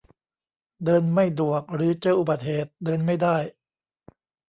[0.85, 3.37] เดินไม่ดวก หรือเจออุบัติเหตุ เดินไม่ได้